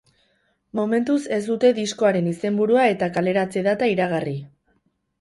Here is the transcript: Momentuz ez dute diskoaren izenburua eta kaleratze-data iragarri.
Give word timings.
Momentuz 0.79 1.17
ez 1.37 1.39
dute 1.51 1.71
diskoaren 1.81 2.31
izenburua 2.33 2.89
eta 2.97 3.13
kaleratze-data 3.21 3.95
iragarri. 3.97 4.39